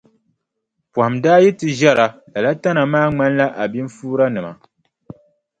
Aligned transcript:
Pɔhim 0.93 1.13
daa 1.23 1.39
yi 1.43 1.49
ti 1.59 1.67
ʒɛra 1.79 2.07
lala 2.33 2.51
tana 2.61 2.81
maa 2.91 3.07
ŋmanila 3.11 3.45
abinfuuranima. 3.61 4.51